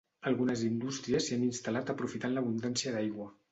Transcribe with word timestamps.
Algunes 0.29 0.63
indústries 0.67 1.27
s'hi 1.27 1.37
han 1.37 1.45
instal·lat 1.49 1.93
aprofitant 1.97 2.37
l'abundància 2.39 2.97
d'aigua. 2.99 3.33